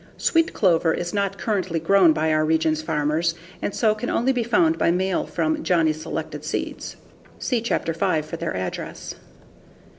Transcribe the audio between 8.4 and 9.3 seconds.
address).